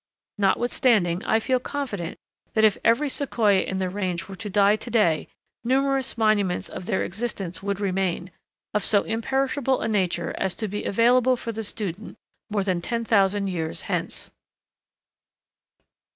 [0.39, 2.17] Notwithstanding, I feel confident
[2.55, 5.27] that if every Sequoia in the range were to die to day,
[5.63, 8.31] numerous monuments of their existence would remain,
[8.73, 12.17] of so imperishable a nature as to be available for the student
[12.49, 14.31] more than ten thousand years hence.